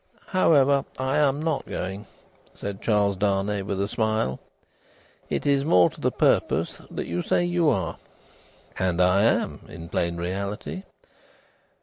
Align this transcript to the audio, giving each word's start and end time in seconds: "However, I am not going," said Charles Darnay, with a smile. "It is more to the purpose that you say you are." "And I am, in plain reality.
"However, 0.29 0.83
I 0.97 1.17
am 1.17 1.39
not 1.43 1.67
going," 1.67 2.07
said 2.55 2.81
Charles 2.81 3.15
Darnay, 3.17 3.61
with 3.61 3.79
a 3.79 3.87
smile. 3.87 4.39
"It 5.29 5.45
is 5.45 5.63
more 5.63 5.91
to 5.91 6.01
the 6.01 6.09
purpose 6.11 6.81
that 6.89 7.05
you 7.05 7.21
say 7.21 7.45
you 7.45 7.69
are." 7.69 7.97
"And 8.79 8.99
I 8.99 9.21
am, 9.25 9.59
in 9.69 9.89
plain 9.89 10.17
reality. 10.17 10.85